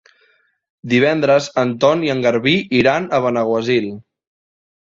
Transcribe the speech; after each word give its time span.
Divendres 0.93 1.49
en 1.65 1.75
Ton 1.83 2.01
i 2.07 2.11
en 2.15 2.25
Garbí 2.29 2.57
iran 2.81 3.07
a 3.19 3.23
Benaguasil. 3.27 3.91